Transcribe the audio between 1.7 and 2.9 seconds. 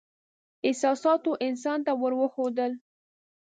ته ور وښودل.